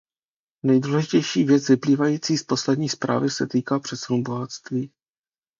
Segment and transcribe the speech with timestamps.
[0.65, 4.91] Nejdůležitější věc vyplývající z poslední zprávy se týká přesunu bohatství.